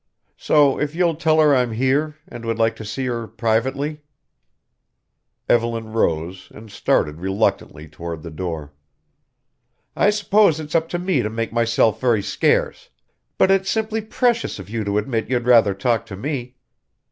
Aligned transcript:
So 0.37 0.79
if 0.79 0.95
you'll 0.95 1.13
tell 1.13 1.39
her 1.39 1.55
I'm 1.55 1.73
here 1.73 2.15
and 2.27 2.43
would 2.43 2.57
like 2.57 2.75
to 2.77 2.83
see 2.85 3.05
her 3.05 3.27
privately" 3.27 4.01
Evelyn 5.47 5.91
rose 5.91 6.47
and 6.55 6.71
started 6.71 7.19
reluctantly 7.21 7.87
toward 7.87 8.23
the 8.23 8.31
door. 8.31 8.73
"I 9.95 10.09
suppose 10.09 10.59
it's 10.59 10.73
up 10.73 10.89
to 10.89 10.97
me 10.97 11.21
to 11.21 11.29
make 11.29 11.53
myself 11.53 12.01
very 12.01 12.23
scarce. 12.23 12.89
But 13.37 13.51
it 13.51 13.61
is 13.61 13.69
simply 13.69 14.01
precious 14.01 14.57
of 14.57 14.71
you 14.71 14.83
to 14.85 14.97
admit 14.97 15.29
you'd 15.29 15.45
rather 15.45 15.75
talk 15.75 16.07
to 16.07 16.15
me. 16.17 16.55